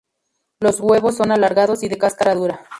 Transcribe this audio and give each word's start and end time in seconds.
Los 0.59 0.79
huevos 0.79 1.17
son 1.17 1.31
alargados 1.31 1.83
y 1.83 1.87
de 1.87 1.99
cáscara 1.99 2.33
dura. 2.33 2.61